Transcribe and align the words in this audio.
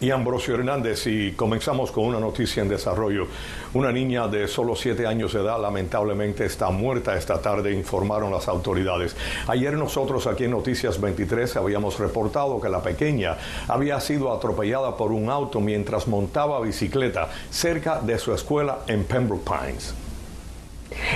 y 0.00 0.10
Ambrosio 0.10 0.54
Hernández 0.54 1.06
y 1.06 1.32
comenzamos 1.32 1.90
con 1.90 2.04
una 2.04 2.18
noticia 2.18 2.62
en 2.62 2.68
desarrollo. 2.68 3.26
Una 3.74 3.92
niña 3.92 4.28
de 4.28 4.48
solo 4.48 4.74
siete 4.74 5.06
años 5.06 5.32
de 5.32 5.40
edad 5.40 5.60
lamentablemente 5.60 6.46
está 6.46 6.70
muerta 6.70 7.16
esta 7.16 7.40
tarde, 7.40 7.72
informaron 7.72 8.32
las 8.32 8.48
autoridades. 8.48 9.14
Ayer 9.46 9.74
nosotros 9.74 10.26
aquí 10.26 10.44
en 10.44 10.52
Noticias 10.52 11.00
23 11.00 11.56
habíamos 11.56 11.98
reportado 11.98 12.60
que 12.60 12.68
la 12.68 12.82
pequeña 12.82 13.36
había 13.68 14.00
sido 14.00 14.32
atropellada 14.32 14.96
por 14.96 15.12
un 15.12 15.28
auto 15.28 15.60
mientras 15.60 16.08
montaba 16.08 16.60
bicicleta 16.60 17.28
cerca 17.50 18.00
de 18.00 18.18
su 18.18 18.32
escuela 18.34 18.80
en 18.86 19.04
Pembroke 19.04 19.44
Pines. 19.44 19.94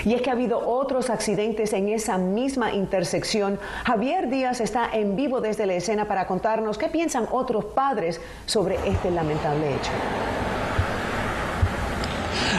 Y 0.05 0.15
es 0.15 0.23
que 0.23 0.31
ha 0.31 0.35
habido 0.35 0.59
otros 0.69 1.11
accidentes 1.11 1.73
en 1.73 1.89
esa 1.89 2.19
misma 2.19 2.73
intersección. 2.73 3.59
Javier 3.85 4.29
Díaz 4.29 4.61
está 4.61 4.89
en 4.93 5.17
vivo 5.17 5.41
desde 5.41 5.67
la 5.67 5.75
escena 5.75 6.07
para 6.07 6.27
contarnos 6.27 6.79
qué 6.79 6.89
piensan 6.89 7.27
otros 7.31 7.65
padres 7.67 8.21
sobre 8.47 8.77
este 8.89 9.11
lamentable 9.11 9.75
hecho. 9.75 9.91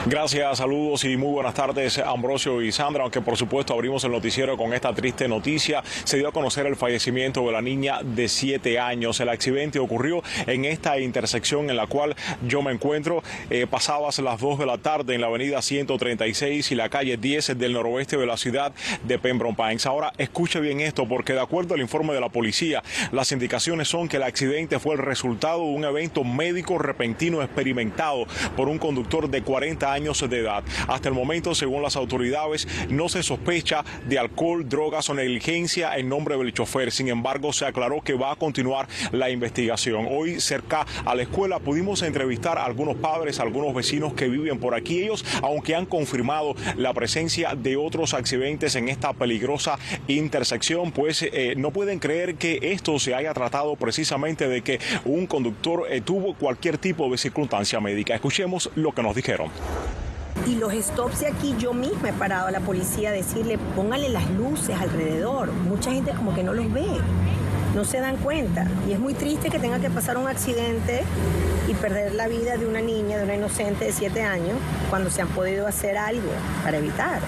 Gracias, 0.07 0.59
saludos 0.59 1.03
y 1.03 1.17
muy 1.17 1.31
buenas 1.31 1.55
tardes, 1.55 1.97
Ambrosio 1.97 2.61
y 2.61 2.71
Sandra. 2.71 3.01
Aunque 3.01 3.21
por 3.21 3.37
supuesto 3.37 3.73
abrimos 3.73 4.03
el 4.03 4.11
noticiero 4.11 4.55
con 4.55 4.71
esta 4.71 4.93
triste 4.93 5.27
noticia, 5.27 5.83
se 6.03 6.17
dio 6.17 6.27
a 6.27 6.31
conocer 6.31 6.67
el 6.67 6.75
fallecimiento 6.75 7.41
de 7.41 7.51
la 7.51 7.63
niña 7.63 8.01
de 8.03 8.27
7 8.27 8.77
años. 8.79 9.19
El 9.19 9.29
accidente 9.29 9.79
ocurrió 9.79 10.21
en 10.45 10.65
esta 10.65 10.99
intersección 10.99 11.71
en 11.71 11.77
la 11.77 11.87
cual 11.87 12.15
yo 12.47 12.61
me 12.61 12.71
encuentro. 12.71 13.23
Eh, 13.49 13.65
las 13.71 14.39
2 14.39 14.59
de 14.59 14.65
la 14.67 14.77
tarde 14.77 15.15
en 15.15 15.21
la 15.21 15.27
avenida 15.27 15.63
136 15.63 16.71
y 16.71 16.75
la 16.75 16.89
calle 16.89 17.17
10 17.17 17.57
del 17.57 17.73
noroeste 17.73 18.15
de 18.15 18.27
la 18.27 18.37
ciudad 18.37 18.73
de 19.07 19.17
Pembroke 19.17 19.55
Pines. 19.55 19.87
Ahora 19.87 20.13
escuche 20.19 20.59
bien 20.59 20.81
esto, 20.81 21.07
porque 21.07 21.33
de 21.33 21.41
acuerdo 21.41 21.73
al 21.73 21.81
informe 21.81 22.13
de 22.13 22.21
la 22.21 22.29
policía, 22.29 22.83
las 23.11 23.31
indicaciones 23.31 23.87
son 23.87 24.07
que 24.07 24.17
el 24.17 24.23
accidente 24.23 24.77
fue 24.77 24.93
el 24.93 25.01
resultado 25.01 25.61
de 25.61 25.73
un 25.73 25.83
evento 25.83 26.23
médico 26.23 26.77
repentino 26.77 27.41
experimentado 27.41 28.27
por 28.55 28.69
un 28.69 28.77
conductor 28.77 29.29
de 29.29 29.41
40 29.41 29.91
años 29.91 29.94
años 29.95 30.23
de 30.29 30.39
edad. 30.39 30.63
Hasta 30.87 31.09
el 31.09 31.15
momento, 31.15 31.55
según 31.55 31.81
las 31.81 31.95
autoridades, 31.95 32.67
no 32.89 33.09
se 33.09 33.23
sospecha 33.23 33.83
de 34.07 34.19
alcohol, 34.19 34.67
drogas 34.67 35.09
o 35.09 35.13
negligencia 35.13 35.97
en 35.97 36.09
nombre 36.09 36.37
del 36.37 36.53
chofer. 36.53 36.91
Sin 36.91 37.07
embargo, 37.07 37.53
se 37.53 37.65
aclaró 37.65 38.01
que 38.01 38.13
va 38.13 38.33
a 38.33 38.35
continuar 38.35 38.87
la 39.11 39.29
investigación. 39.29 40.07
Hoy, 40.09 40.39
cerca 40.39 40.85
a 41.05 41.15
la 41.15 41.23
escuela, 41.23 41.59
pudimos 41.59 42.01
entrevistar 42.01 42.57
a 42.57 42.65
algunos 42.65 42.97
padres, 42.97 43.39
algunos 43.39 43.73
vecinos 43.73 44.13
que 44.13 44.27
viven 44.27 44.59
por 44.59 44.75
aquí. 44.75 45.03
Ellos, 45.03 45.25
aunque 45.41 45.75
han 45.75 45.85
confirmado 45.85 46.55
la 46.75 46.93
presencia 46.93 47.55
de 47.55 47.77
otros 47.77 48.13
accidentes 48.13 48.75
en 48.75 48.89
esta 48.89 49.13
peligrosa 49.13 49.79
intersección, 50.07 50.91
pues 50.91 51.23
eh, 51.23 51.55
no 51.57 51.71
pueden 51.71 51.99
creer 51.99 52.35
que 52.35 52.59
esto 52.61 52.99
se 52.99 53.15
haya 53.15 53.33
tratado 53.33 53.75
precisamente 53.75 54.47
de 54.47 54.61
que 54.61 54.79
un 55.05 55.25
conductor 55.27 55.85
eh, 55.89 56.01
tuvo 56.01 56.33
cualquier 56.35 56.77
tipo 56.77 57.09
de 57.09 57.17
circunstancia 57.17 57.79
médica. 57.79 58.15
Escuchemos 58.15 58.69
lo 58.75 58.91
que 58.93 59.03
nos 59.03 59.15
dijeron. 59.15 59.49
Y 60.45 60.55
los 60.55 60.73
stops 60.73 61.21
de 61.21 61.27
aquí, 61.27 61.55
yo 61.57 61.73
misma 61.73 62.09
he 62.09 62.13
parado 62.13 62.47
a 62.47 62.51
la 62.51 62.59
policía 62.59 63.09
a 63.09 63.11
decirle, 63.11 63.57
póngale 63.75 64.09
las 64.09 64.29
luces 64.29 64.79
alrededor. 64.79 65.51
Mucha 65.51 65.91
gente 65.91 66.11
como 66.11 66.35
que 66.35 66.43
no 66.43 66.53
los 66.53 66.71
ve, 66.71 66.85
no 67.73 67.83
se 67.83 67.99
dan 67.99 68.17
cuenta. 68.17 68.67
Y 68.87 68.91
es 68.91 68.99
muy 68.99 69.15
triste 69.15 69.49
que 69.49 69.57
tenga 69.57 69.79
que 69.79 69.89
pasar 69.89 70.17
un 70.17 70.27
accidente 70.27 71.03
y 71.67 71.73
perder 71.73 72.13
la 72.13 72.27
vida 72.27 72.57
de 72.57 72.67
una 72.67 72.81
niña, 72.81 73.17
de 73.17 73.23
una 73.23 73.35
inocente 73.35 73.85
de 73.85 73.91
7 73.91 74.21
años, 74.21 74.57
cuando 74.91 75.09
se 75.09 75.23
han 75.23 75.29
podido 75.29 75.65
hacer 75.65 75.97
algo 75.97 76.29
para 76.63 76.77
evitar. 76.77 77.21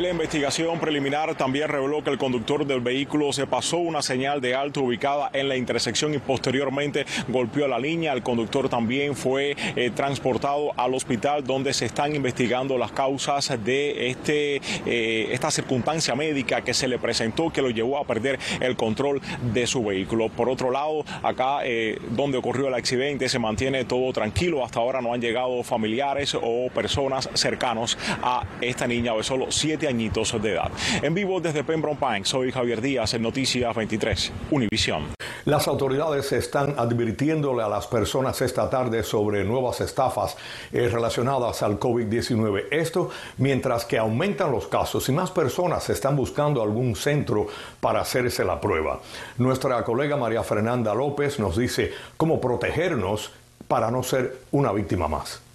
La 0.00 0.10
investigación 0.10 0.78
preliminar 0.78 1.34
también 1.34 1.68
reveló 1.68 2.04
que 2.04 2.10
el 2.10 2.18
conductor 2.18 2.64
del 2.64 2.80
vehículo 2.80 3.32
se 3.32 3.48
pasó 3.48 3.78
una 3.78 4.00
señal 4.00 4.40
de 4.40 4.54
alto 4.54 4.82
ubicada 4.82 5.28
en 5.32 5.48
la 5.48 5.56
intersección 5.56 6.14
y 6.14 6.18
posteriormente 6.18 7.04
golpeó 7.26 7.64
a 7.64 7.68
la 7.68 7.80
niña. 7.80 8.12
El 8.12 8.22
conductor 8.22 8.68
también 8.68 9.16
fue 9.16 9.56
eh, 9.74 9.90
transportado 9.90 10.70
al 10.76 10.94
hospital 10.94 11.42
donde 11.42 11.74
se 11.74 11.86
están 11.86 12.14
investigando 12.14 12.78
las 12.78 12.92
causas 12.92 13.50
de 13.64 14.08
este, 14.08 14.60
eh, 14.86 15.30
esta 15.32 15.50
circunstancia 15.50 16.14
médica 16.14 16.62
que 16.62 16.74
se 16.74 16.86
le 16.86 17.00
presentó 17.00 17.50
que 17.50 17.60
lo 17.60 17.70
llevó 17.70 17.98
a 17.98 18.04
perder 18.04 18.38
el 18.60 18.76
control 18.76 19.20
de 19.52 19.66
su 19.66 19.84
vehículo. 19.84 20.28
Por 20.28 20.48
otro 20.48 20.70
lado, 20.70 21.04
acá 21.24 21.62
eh, 21.64 21.98
donde 22.10 22.38
ocurrió 22.38 22.68
el 22.68 22.74
accidente 22.74 23.28
se 23.28 23.40
mantiene 23.40 23.84
todo 23.84 24.12
tranquilo. 24.12 24.64
Hasta 24.64 24.78
ahora 24.78 25.00
no 25.00 25.12
han 25.12 25.20
llegado 25.20 25.60
familiares 25.64 26.36
o 26.40 26.68
personas 26.72 27.28
cercanos 27.34 27.98
a 28.22 28.44
esta 28.60 28.86
niña 28.86 29.12
de 29.14 29.24
solo 29.24 29.46
siete 29.50 29.87
añitos 29.88 30.40
de 30.40 30.52
edad. 30.52 30.70
En 31.02 31.14
vivo 31.14 31.40
desde 31.40 31.64
Pembroke 31.64 31.98
Pines, 31.98 32.28
soy 32.28 32.52
Javier 32.52 32.80
Díaz 32.80 33.14
en 33.14 33.22
Noticias 33.22 33.74
23, 33.74 34.32
Univisión. 34.50 35.06
Las 35.44 35.66
autoridades 35.66 36.30
están 36.32 36.74
advirtiéndole 36.76 37.62
a 37.62 37.68
las 37.68 37.86
personas 37.86 38.40
esta 38.42 38.68
tarde 38.68 39.02
sobre 39.02 39.44
nuevas 39.44 39.80
estafas 39.80 40.36
eh, 40.72 40.88
relacionadas 40.88 41.62
al 41.62 41.80
COVID-19. 41.80 42.66
Esto 42.70 43.10
mientras 43.38 43.86
que 43.86 43.98
aumentan 43.98 44.52
los 44.52 44.66
casos 44.66 45.08
y 45.08 45.12
más 45.12 45.30
personas 45.30 45.88
están 45.88 46.16
buscando 46.16 46.62
algún 46.62 46.94
centro 46.94 47.46
para 47.80 48.00
hacerse 48.00 48.44
la 48.44 48.60
prueba. 48.60 49.00
Nuestra 49.38 49.82
colega 49.84 50.16
María 50.16 50.42
Fernanda 50.42 50.94
López 50.94 51.38
nos 51.38 51.56
dice 51.56 51.92
cómo 52.16 52.40
protegernos 52.40 53.32
para 53.66 53.90
no 53.90 54.02
ser 54.02 54.38
una 54.50 54.72
víctima 54.72 55.08
más. 55.08 55.47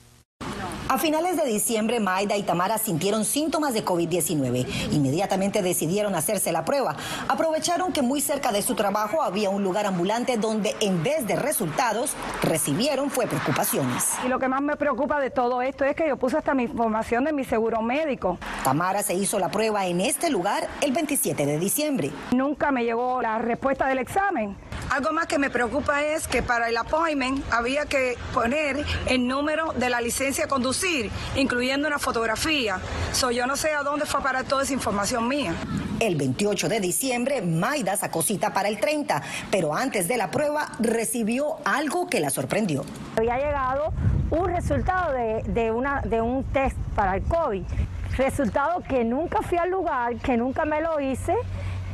A 0.90 0.98
finales 0.98 1.38
de 1.38 1.46
diciembre, 1.46 2.00
Maida 2.00 2.36
y 2.36 2.44
Tamara 2.44 2.78
sintieron 2.78 3.24
síntomas 3.26 3.74
de 3.74 3.86
COVID-19. 3.86 4.92
Inmediatamente 4.92 5.62
decidieron 5.62 6.14
hacerse 6.14 6.52
la 6.52 6.66
prueba. 6.66 6.96
Aprovecharon 7.28 7.94
que 7.94 8.02
muy 8.02 8.22
cerca 8.22 8.52
de 8.52 8.62
su 8.62 8.76
trabajo 8.76 9.24
había 9.24 9.50
un 9.50 9.64
lugar 9.64 9.86
ambulante 9.86 10.38
donde 10.38 10.76
en 10.82 11.02
vez 11.02 11.26
de 11.26 11.36
resultados 11.36 12.14
recibieron 12.42 13.10
fue 13.10 13.28
preocupaciones. 13.28 14.14
Y 14.26 14.28
lo 14.28 14.40
que 14.40 14.48
más 14.48 14.62
me 14.62 14.76
preocupa 14.76 15.20
de 15.20 15.30
todo 15.30 15.62
esto 15.62 15.86
es 15.86 15.96
que 15.96 16.08
yo 16.08 16.18
puse 16.18 16.38
hasta 16.38 16.54
mi 16.54 16.64
información 16.64 17.24
de 17.24 17.34
mi 17.34 17.46
seguro 17.46 17.82
médico. 17.82 18.38
Tamara 18.64 19.04
se 19.04 19.14
hizo 19.14 19.40
la 19.40 19.50
prueba 19.50 19.88
en 19.88 20.02
este 20.02 20.30
lugar 20.30 20.68
el 20.82 20.92
27 20.92 21.46
de 21.46 21.60
diciembre. 21.60 22.12
Nunca 22.32 22.72
me 22.72 22.84
llegó 22.84 23.22
la 23.22 23.40
respuesta 23.40 23.88
del 23.88 24.00
examen. 24.00 24.56
Algo 24.89 25.11
más 25.11 25.28
que 25.28 25.39
me 25.39 25.50
preocupa 25.50 26.03
es 26.03 26.28
que 26.28 26.44
para 26.44 26.69
el 26.69 26.78
appointment 26.78 27.44
había 27.51 27.85
que 27.85 28.17
poner 28.34 28.85
el 29.07 29.28
número 29.28 29.73
de 29.73 29.89
la 29.89 30.01
licencia 30.01 30.45
de 30.45 30.50
conducir, 30.50 31.09
incluyendo 31.35 31.88
una 31.88 32.00
fotografía. 32.00 32.79
So, 33.11 33.31
yo 33.31 33.47
no 33.47 33.56
sé 33.56 33.73
a 33.73 33.84
dónde 33.84 34.06
fue 34.06 34.22
para 34.22 34.44
toda 34.44 34.63
esa 34.63 34.73
información 34.73 35.28
mía. 35.28 35.53
El 36.00 36.16
28 36.16 36.69
de 36.69 36.79
diciembre, 36.79 37.41
Maida 37.41 37.95
sacó 37.97 38.22
cita 38.22 38.53
para 38.53 38.67
el 38.67 38.79
30, 38.79 39.22
pero 39.50 39.73
antes 39.73 40.07
de 40.07 40.17
la 40.17 40.29
prueba 40.31 40.72
recibió 40.79 41.57
algo 41.66 42.07
que 42.07 42.19
la 42.19 42.29
sorprendió. 42.29 42.84
Había 43.17 43.38
llegado 43.38 43.94
un 44.29 44.47
resultado 44.47 45.13
de, 45.13 45.44
de, 45.47 45.72
una, 45.72 46.01
de 46.01 46.22
un 46.22 46.44
test 46.45 46.78
para 46.95 47.16
el 47.16 47.23
COVID. 47.23 47.63
Resultado 48.17 48.84
que 48.88 49.03
nunca 49.03 49.41
fui 49.41 49.57
al 49.57 49.69
lugar, 49.69 50.17
que 50.17 50.38
nunca 50.38 50.66
me 50.66 50.81
lo 50.81 51.00
hice 51.00 51.35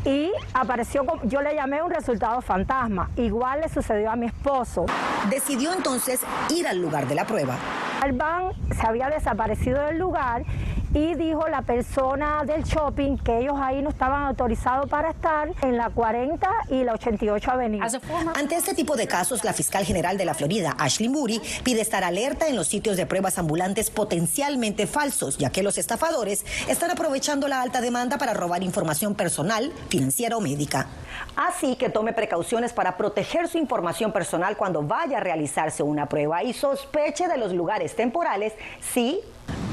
y 0.05 0.31
apareció, 0.53 1.03
yo 1.23 1.41
le 1.41 1.55
llamé 1.55 1.81
un 1.81 1.91
resultado 1.91 2.41
fantasma. 2.41 3.09
Igual 3.17 3.61
le 3.61 3.69
sucedió 3.69 4.11
a 4.11 4.15
mi 4.15 4.27
esposo. 4.27 4.85
Decidió 5.29 5.73
entonces 5.73 6.21
ir 6.49 6.67
al 6.67 6.81
lugar 6.81 7.07
de 7.07 7.15
la 7.15 7.25
prueba. 7.25 7.55
Alban 8.01 8.53
se 8.71 8.87
había 8.87 9.09
desaparecido 9.09 9.81
del 9.83 9.97
lugar 9.97 10.45
y 10.93 11.13
dijo 11.15 11.47
la 11.47 11.61
persona 11.61 12.43
del 12.45 12.63
shopping 12.63 13.17
que 13.17 13.39
ellos 13.39 13.55
ahí 13.57 13.81
no 13.81 13.89
estaban 13.89 14.23
autorizados 14.23 14.89
para 14.89 15.11
estar 15.11 15.49
en 15.61 15.77
la 15.77 15.89
40 15.89 16.49
y 16.69 16.83
la 16.83 16.93
88 16.93 17.51
Avenida. 17.51 17.87
Ante 18.35 18.55
este 18.55 18.73
tipo 18.73 18.95
de 18.95 19.07
casos, 19.07 19.43
la 19.43 19.53
fiscal 19.53 19.85
general 19.85 20.17
de 20.17 20.25
la 20.25 20.33
Florida, 20.33 20.75
Ashley 20.79 21.09
Moody, 21.09 21.41
pide 21.63 21.81
estar 21.81 22.03
alerta 22.03 22.47
en 22.47 22.55
los 22.55 22.67
sitios 22.67 22.97
de 22.97 23.05
pruebas 23.05 23.37
ambulantes 23.37 23.89
potencialmente 23.89 24.87
falsos, 24.87 25.37
ya 25.37 25.51
que 25.51 25.63
los 25.63 25.77
estafadores 25.77 26.45
están 26.67 26.91
aprovechando 26.91 27.47
la 27.47 27.61
alta 27.61 27.81
demanda 27.81 28.17
para 28.17 28.33
robar 28.33 28.63
información 28.63 29.15
personal, 29.15 29.71
financiera 29.89 30.37
o 30.37 30.41
médica. 30.41 30.87
Así 31.35 31.75
que 31.75 31.89
tome 31.89 32.13
precauciones 32.13 32.73
para 32.73 32.97
proteger 32.97 33.47
su 33.47 33.57
información 33.57 34.11
personal 34.11 34.57
cuando 34.57 34.81
vaya 34.81 35.17
a 35.17 35.21
realizarse 35.21 35.83
una 35.83 36.07
prueba 36.07 36.43
y 36.43 36.53
sospeche 36.53 37.27
de 37.27 37.37
los 37.37 37.53
lugares 37.53 37.95
temporales 37.95 38.53
si 38.93 39.19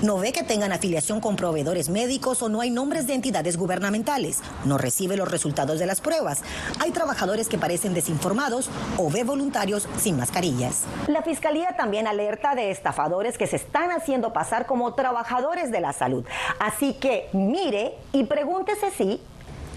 no 0.03 0.19
ve 0.19 0.33
que 0.33 0.43
tengan 0.43 0.73
afiliación 0.73 1.21
con 1.21 1.37
proveedores 1.37 1.89
médicos 1.89 2.43
o 2.43 2.49
no 2.49 2.61
hay 2.61 2.71
nombres 2.71 3.07
de 3.07 3.15
entidades 3.15 3.57
gubernamentales. 3.57 4.41
No 4.65 4.79
recibe 4.79 5.17
los 5.17 5.31
resultados 5.31 5.79
de 5.79 5.87
las 5.87 6.01
pruebas. 6.01 6.43
Hay 6.81 6.91
trabajadores 6.91 7.49
que 7.49 7.59
parecen 7.59 7.95
desinformados 7.95 8.69
o 8.99 9.11
ve 9.11 9.25
voluntarios 9.25 9.89
sin 9.99 10.17
mascarillas. 10.17 10.85
La 11.07 11.23
fiscalía 11.23 11.77
también 11.77 12.07
alerta 12.07 12.55
de 12.55 12.71
estafadores 12.71 13.39
que 13.39 13.47
se 13.47 13.57
están 13.57 13.91
haciendo 13.91 14.33
pasar 14.33 14.67
como 14.67 14.95
trabajadores 14.95 15.71
de 15.71 15.81
la 15.81 15.93
salud. 15.93 16.25
Así 16.59 16.95
que 16.95 17.29
mire 17.33 17.95
y 18.13 18.25
pregúntese 18.25 18.91
si 18.91 19.21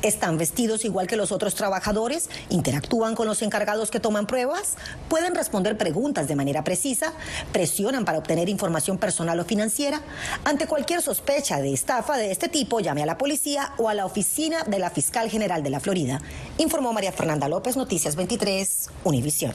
¿Están 0.01 0.37
vestidos 0.37 0.85
igual 0.85 1.07
que 1.07 1.17
los 1.17 1.33
otros 1.33 1.55
trabajadores? 1.55 2.29
¿Interactúan 2.49 3.15
con 3.15 3.27
los 3.27 3.41
encargados 3.41 3.91
que 3.91 3.99
toman 3.99 4.27
pruebas? 4.27 4.75
¿Pueden 5.09 5.35
responder 5.35 5.77
preguntas 5.77 6.29
de 6.29 6.37
manera 6.37 6.63
precisa? 6.63 7.11
¿Presionan 7.51 8.05
para 8.05 8.17
obtener 8.17 8.47
información 8.47 8.97
personal 8.97 9.37
o 9.41 9.43
financiera? 9.43 10.01
Ante 10.45 10.67
cualquier 10.67 11.01
sospecha 11.01 11.59
de 11.59 11.73
estafa 11.73 12.15
de 12.15 12.31
este 12.31 12.47
tipo, 12.47 12.79
llame 12.79 13.03
a 13.03 13.05
la 13.05 13.17
policía 13.17 13.73
o 13.77 13.89
a 13.89 13.93
la 13.93 14.05
oficina 14.05 14.63
de 14.63 14.79
la 14.79 14.89
fiscal 14.89 15.29
general 15.29 15.63
de 15.63 15.69
la 15.69 15.81
Florida, 15.81 16.21
informó 16.57 16.93
María 16.93 17.11
Fernanda 17.11 17.49
López, 17.49 17.75
Noticias 17.75 18.15
23, 18.15 18.89
Univisión. 19.03 19.53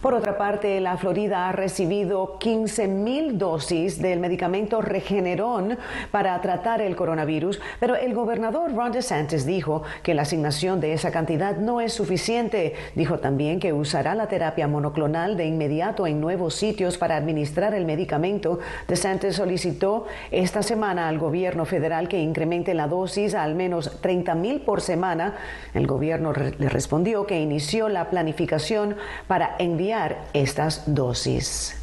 Por 0.00 0.14
otra 0.14 0.38
parte, 0.38 0.80
la 0.80 0.96
Florida 0.96 1.46
ha 1.46 1.52
recibido 1.52 2.38
15 2.38 2.88
mil 2.88 3.36
dosis 3.36 4.00
del 4.00 4.18
medicamento 4.18 4.80
Regeneron 4.80 5.76
para 6.10 6.40
tratar 6.40 6.80
el 6.80 6.96
coronavirus, 6.96 7.60
pero 7.78 7.96
el 7.96 8.14
gobernador 8.14 8.74
Ron 8.74 8.92
DeSantis 8.92 9.44
dijo 9.44 9.82
que 10.02 10.14
la 10.14 10.22
asignación 10.22 10.80
de 10.80 10.94
esa 10.94 11.10
cantidad 11.10 11.58
no 11.58 11.82
es 11.82 11.92
suficiente. 11.92 12.72
Dijo 12.94 13.18
también 13.18 13.60
que 13.60 13.74
usará 13.74 14.14
la 14.14 14.26
terapia 14.26 14.66
monoclonal 14.66 15.36
de 15.36 15.44
inmediato 15.44 16.06
en 16.06 16.18
nuevos 16.18 16.54
sitios 16.54 16.96
para 16.96 17.16
administrar 17.16 17.74
el 17.74 17.84
medicamento. 17.84 18.58
DeSantis 18.88 19.36
solicitó 19.36 20.06
esta 20.30 20.62
semana 20.62 21.08
al 21.08 21.18
gobierno 21.18 21.66
federal 21.66 22.08
que 22.08 22.20
incremente 22.20 22.72
la 22.72 22.88
dosis 22.88 23.34
a 23.34 23.42
al 23.42 23.54
menos 23.54 24.00
30 24.00 24.34
mil 24.34 24.62
por 24.62 24.80
semana. 24.80 25.34
El 25.74 25.86
gobierno 25.86 26.32
le 26.32 26.68
respondió 26.70 27.26
que 27.26 27.38
inició 27.38 27.90
la 27.90 28.08
planificación 28.08 28.96
para 29.26 29.56
enviar 29.58 29.89
estas 30.32 30.84
dosis. 30.86 31.76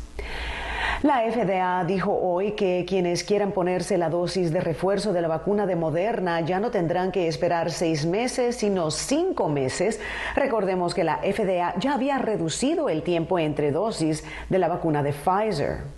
La 1.03 1.21
FDA 1.29 1.83
dijo 1.85 2.11
hoy 2.11 2.53
que 2.53 2.83
quienes 2.87 3.23
quieran 3.23 3.51
ponerse 3.51 3.97
la 3.97 4.09
dosis 4.09 4.51
de 4.51 4.61
refuerzo 4.61 5.13
de 5.13 5.21
la 5.21 5.27
vacuna 5.27 5.67
de 5.67 5.75
Moderna 5.75 6.41
ya 6.41 6.59
no 6.59 6.71
tendrán 6.71 7.11
que 7.11 7.27
esperar 7.27 7.69
seis 7.69 8.05
meses, 8.05 8.55
sino 8.55 8.89
cinco 8.89 9.47
meses. 9.47 9.99
Recordemos 10.35 10.95
que 10.95 11.03
la 11.03 11.17
FDA 11.17 11.75
ya 11.77 11.93
había 11.93 12.17
reducido 12.17 12.89
el 12.89 13.03
tiempo 13.03 13.37
entre 13.37 13.71
dosis 13.71 14.23
de 14.49 14.57
la 14.57 14.69
vacuna 14.69 15.03
de 15.03 15.13
Pfizer. 15.13 15.96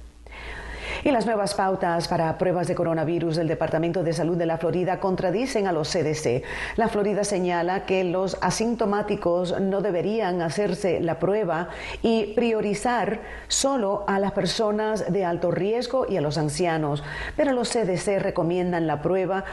Y 1.04 1.12
las 1.12 1.26
nuevas 1.26 1.56
pautas 1.56 2.10
para 2.10 2.38
pruebas 2.38 2.68
de 2.68 2.76
coronavirus 2.76 3.38
del 3.38 3.48
Departamento 3.48 4.04
de 4.04 4.12
Salud 4.12 4.36
de 4.36 4.46
la 4.46 4.58
Florida 4.58 5.00
contradicen 5.00 5.66
a 5.66 5.72
los 5.72 5.90
CDC. 5.90 6.44
La 6.76 6.90
Florida 6.90 7.24
señala 7.24 7.86
que 7.86 8.04
los 8.04 8.38
asintomáticos 8.42 9.62
no 9.62 9.80
deberían 9.82 10.42
hacerse 10.42 11.00
la 11.00 11.18
prueba 11.18 11.70
y 12.02 12.34
priorizar 12.34 13.22
solo 13.48 14.04
a 14.08 14.20
las 14.20 14.34
personas 14.34 15.12
de 15.12 15.24
alto 15.24 15.52
riesgo 15.52 16.06
y 16.10 16.18
a 16.18 16.22
los 16.22 16.38
ancianos. 16.38 17.02
Pero 17.38 17.54
los 17.54 17.70
CDC 17.70 18.20
recomiendan 18.20 18.86
la 18.86 19.02
prueba 19.02 19.46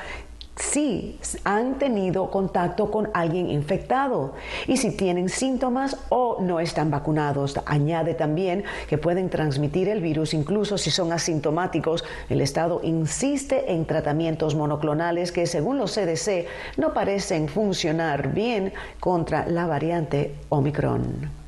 si 0.56 1.18
han 1.44 1.78
tenido 1.78 2.30
contacto 2.30 2.90
con 2.90 3.10
alguien 3.12 3.50
infectado 3.50 4.32
y 4.66 4.78
si 4.78 4.90
tienen 4.96 5.28
síntomas 5.28 5.96
o 6.08 6.38
no 6.40 6.60
están 6.60 6.90
vacunados. 6.90 7.60
Añade 7.66 8.14
también 8.14 8.64
que 8.88 8.98
pueden 8.98 9.28
transmitir 9.28 9.88
el 9.88 10.00
virus 10.00 10.34
incluso 10.34 10.78
si 10.78 10.90
son 10.90 11.12
asintomáticos. 11.12 12.04
El 12.28 12.40
Estado 12.40 12.80
insiste 12.82 13.72
en 13.72 13.84
tratamientos 13.84 14.54
monoclonales 14.54 15.30
que 15.30 15.46
según 15.46 15.78
los 15.78 15.94
CDC 15.94 16.46
no 16.76 16.94
parecen 16.94 17.48
funcionar 17.48 18.32
bien 18.32 18.72
contra 18.98 19.46
la 19.46 19.66
variante 19.66 20.34
Omicron. 20.48 21.45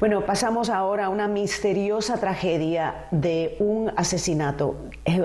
Bueno, 0.00 0.24
pasamos 0.24 0.70
ahora 0.70 1.04
a 1.04 1.08
una 1.10 1.28
misteriosa 1.28 2.16
tragedia 2.16 3.04
de 3.10 3.56
un 3.60 3.92
asesinato, 3.96 4.76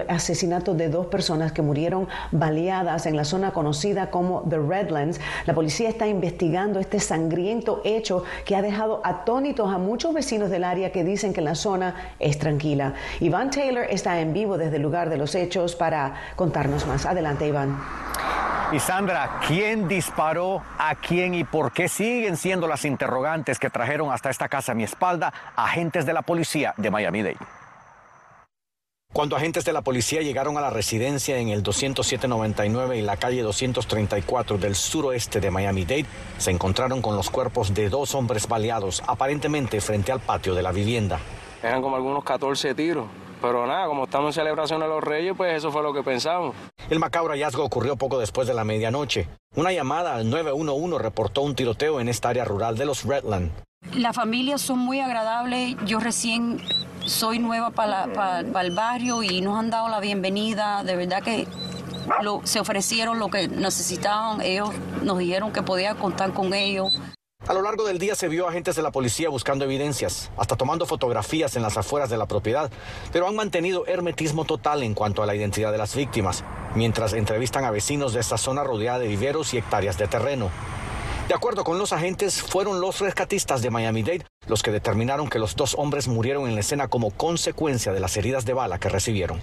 asesinato 0.09 0.73
de 0.73 0.89
dos 0.89 1.05
personas 1.05 1.53
que 1.53 1.61
murieron 1.61 2.09
baleadas 2.33 3.05
en 3.05 3.15
la 3.15 3.23
zona 3.23 3.53
conocida 3.53 4.11
como 4.11 4.41
The 4.49 4.57
Redlands. 4.57 5.21
La 5.45 5.53
policía 5.53 5.87
está 5.87 6.07
investigando 6.07 6.81
este 6.81 6.99
sangriento 6.99 7.81
hecho 7.85 8.25
que 8.43 8.57
ha 8.57 8.61
dejado 8.61 8.99
atónitos 9.05 9.73
a 9.73 9.77
muchos 9.77 10.13
vecinos 10.13 10.49
del 10.49 10.65
área 10.65 10.91
que 10.91 11.05
dicen 11.05 11.31
que 11.31 11.39
la 11.39 11.55
zona 11.55 11.95
es 12.19 12.37
tranquila. 12.37 12.95
Iván 13.21 13.51
Taylor 13.51 13.85
está 13.89 14.19
en 14.19 14.33
vivo 14.33 14.57
desde 14.57 14.75
el 14.75 14.81
lugar 14.81 15.09
de 15.09 15.15
los 15.15 15.35
hechos 15.35 15.73
para 15.73 16.15
contarnos 16.35 16.85
más. 16.85 17.05
Adelante, 17.05 17.47
Iván. 17.47 17.79
Y 18.75 18.79
Sandra, 18.81 19.39
¿quién 19.47 19.87
disparó 19.87 20.61
a 20.77 20.95
quién 20.95 21.33
y 21.33 21.45
por 21.45 21.71
qué 21.71 21.87
siguen 21.87 22.35
siendo 22.35 22.67
las 22.67 22.83
interrogantes 22.83 23.57
que 23.57 23.69
trajeron 23.69 24.11
hasta 24.11 24.29
esta 24.29 24.49
casa 24.49 24.73
a 24.73 24.75
mi 24.75 24.83
espalda 24.83 25.31
agentes 25.55 26.05
de 26.05 26.11
la 26.11 26.23
policía 26.23 26.73
de 26.75 26.91
Miami-Dade? 26.91 27.37
Cuando 29.13 29.37
agentes 29.37 29.63
de 29.63 29.71
la 29.71 29.81
policía 29.81 30.23
llegaron 30.23 30.57
a 30.57 30.61
la 30.61 30.71
residencia 30.71 31.37
en 31.37 31.47
el 31.47 31.63
20799 31.63 32.97
y 32.97 33.01
la 33.01 33.15
calle 33.15 33.43
234 33.43 34.57
del 34.57 34.75
suroeste 34.75 35.39
de 35.39 35.51
Miami-Dade, 35.51 36.05
se 36.37 36.51
encontraron 36.51 37.01
con 37.01 37.15
los 37.15 37.29
cuerpos 37.29 37.73
de 37.73 37.87
dos 37.87 38.13
hombres 38.13 38.45
baleados, 38.45 39.01
aparentemente 39.07 39.79
frente 39.79 40.11
al 40.11 40.19
patio 40.19 40.53
de 40.53 40.63
la 40.63 40.73
vivienda. 40.73 41.17
Eran 41.63 41.81
como 41.81 41.95
algunos 41.95 42.25
14 42.25 42.75
tiros. 42.75 43.07
Pero 43.41 43.65
nada, 43.67 43.87
como 43.87 44.03
estamos 44.03 44.35
en 44.35 44.41
celebración 44.41 44.81
de 44.81 44.87
los 44.87 45.01
Reyes, 45.01 45.33
pues 45.37 45.55
eso 45.55 45.71
fue 45.71 45.81
lo 45.81 45.93
que 45.93 46.03
pensamos. 46.03 46.53
El 46.87 46.99
macabro 46.99 47.33
hallazgo 47.33 47.63
ocurrió 47.63 47.95
poco 47.95 48.19
después 48.19 48.47
de 48.47 48.53
la 48.53 48.63
medianoche. 48.63 49.27
Una 49.55 49.71
llamada 49.71 50.15
al 50.15 50.29
911 50.29 50.99
reportó 50.99 51.41
un 51.41 51.55
tiroteo 51.55 51.99
en 51.99 52.09
esta 52.09 52.29
área 52.29 52.45
rural 52.45 52.77
de 52.77 52.85
los 52.85 53.05
Redland. 53.05 53.51
Las 53.93 54.15
familias 54.15 54.61
son 54.61 54.79
muy 54.79 54.99
agradables. 54.99 55.75
Yo 55.87 55.99
recién 55.99 56.61
soy 57.05 57.39
nueva 57.39 57.71
para, 57.71 58.39
el 58.39 58.71
barrio 58.71 59.23
y 59.23 59.41
nos 59.41 59.57
han 59.57 59.71
dado 59.71 59.89
la 59.89 59.99
bienvenida. 59.99 60.83
De 60.83 60.95
verdad 60.95 61.23
que 61.23 61.47
se 62.43 62.59
ofrecieron 62.59 63.17
lo 63.17 63.29
que 63.29 63.47
necesitaban. 63.47 64.41
Ellos 64.41 64.69
nos 65.01 65.17
dijeron 65.17 65.51
que 65.51 65.63
podía 65.63 65.95
contar 65.95 66.33
con 66.33 66.53
ellos. 66.53 67.01
A 67.47 67.53
lo 67.53 67.61
largo 67.61 67.85
del 67.85 67.99
día 67.99 68.15
se 68.15 68.27
vio 68.27 68.47
agentes 68.47 68.75
de 68.75 68.81
la 68.81 68.91
policía 68.91 69.29
buscando 69.29 69.65
evidencias, 69.65 70.31
hasta 70.35 70.55
tomando 70.55 70.87
fotografías 70.87 71.55
en 71.55 71.61
las 71.61 71.77
afueras 71.77 72.09
de 72.09 72.17
la 72.17 72.25
propiedad, 72.25 72.71
pero 73.13 73.27
han 73.27 73.35
mantenido 73.35 73.85
hermetismo 73.85 74.45
total 74.45 74.81
en 74.81 74.95
cuanto 74.95 75.21
a 75.21 75.27
la 75.27 75.35
identidad 75.35 75.71
de 75.71 75.77
las 75.77 75.95
víctimas, 75.95 76.43
mientras 76.73 77.13
entrevistan 77.13 77.63
a 77.63 77.69
vecinos 77.69 78.13
de 78.13 78.21
esta 78.21 78.39
zona 78.39 78.63
rodeada 78.63 78.97
de 78.97 79.07
viveros 79.07 79.53
y 79.53 79.59
hectáreas 79.59 79.99
de 79.99 80.07
terreno. 80.07 80.49
De 81.27 81.35
acuerdo 81.35 81.63
con 81.63 81.77
los 81.77 81.93
agentes, 81.93 82.41
fueron 82.41 82.81
los 82.81 82.99
rescatistas 82.99 83.61
de 83.61 83.69
Miami-Dade 83.69 84.25
los 84.47 84.63
que 84.63 84.71
determinaron 84.71 85.29
que 85.29 85.39
los 85.39 85.55
dos 85.55 85.75
hombres 85.77 86.07
murieron 86.07 86.47
en 86.47 86.55
la 86.55 86.61
escena 86.61 86.87
como 86.87 87.11
consecuencia 87.11 87.93
de 87.93 87.99
las 87.99 88.17
heridas 88.17 88.45
de 88.45 88.53
bala 88.53 88.79
que 88.79 88.89
recibieron. 88.89 89.41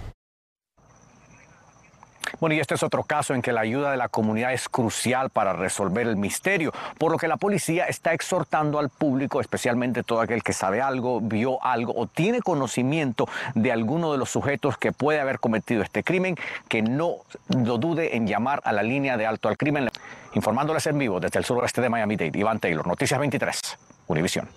Bueno, 2.39 2.55
y 2.55 2.59
este 2.59 2.75
es 2.75 2.83
otro 2.83 3.03
caso 3.03 3.33
en 3.33 3.41
que 3.41 3.51
la 3.51 3.61
ayuda 3.61 3.91
de 3.91 3.97
la 3.97 4.09
comunidad 4.09 4.53
es 4.53 4.67
crucial 4.67 5.29
para 5.29 5.53
resolver 5.53 6.07
el 6.07 6.17
misterio, 6.17 6.71
por 6.97 7.11
lo 7.11 7.17
que 7.17 7.27
la 7.27 7.37
policía 7.37 7.85
está 7.85 8.13
exhortando 8.13 8.79
al 8.79 8.89
público, 8.89 9.39
especialmente 9.39 10.03
todo 10.03 10.21
aquel 10.21 10.43
que 10.43 10.53
sabe 10.53 10.81
algo, 10.81 11.21
vio 11.21 11.63
algo 11.63 11.93
o 11.95 12.07
tiene 12.07 12.41
conocimiento 12.41 13.27
de 13.55 13.71
alguno 13.71 14.11
de 14.11 14.17
los 14.17 14.29
sujetos 14.29 14.77
que 14.77 14.91
puede 14.91 15.19
haber 15.19 15.39
cometido 15.39 15.83
este 15.83 16.03
crimen, 16.03 16.35
que 16.67 16.81
no 16.81 17.17
lo 17.49 17.77
dude 17.77 18.15
en 18.15 18.27
llamar 18.27 18.61
a 18.63 18.71
la 18.71 18.83
línea 18.83 19.17
de 19.17 19.25
alto 19.25 19.49
al 19.49 19.57
crimen. 19.57 19.89
Informándoles 20.33 20.87
en 20.87 20.97
vivo 20.97 21.19
desde 21.19 21.39
el 21.39 21.45
suroeste 21.45 21.81
de 21.81 21.89
Miami-Dade, 21.89 22.37
Iván 22.37 22.59
Taylor, 22.59 22.85
Noticias 22.87 23.19
23, 23.19 23.59
Univisión. 24.07 24.49